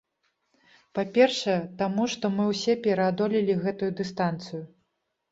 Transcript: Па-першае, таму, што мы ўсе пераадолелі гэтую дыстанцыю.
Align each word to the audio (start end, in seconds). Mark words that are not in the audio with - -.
Па-першае, 0.99 1.57
таму, 1.81 2.07
што 2.13 2.25
мы 2.37 2.45
ўсе 2.51 2.75
пераадолелі 2.87 3.53
гэтую 3.65 3.91
дыстанцыю. 4.01 4.63